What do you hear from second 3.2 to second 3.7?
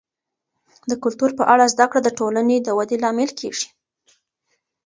کیږي.